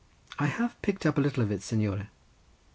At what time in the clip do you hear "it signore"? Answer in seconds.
1.51-2.09